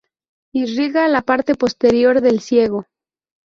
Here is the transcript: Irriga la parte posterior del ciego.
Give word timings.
Irriga 0.55 1.07
la 1.07 1.21
parte 1.21 1.53
posterior 1.53 2.21
del 2.21 2.39
ciego. 2.39 2.87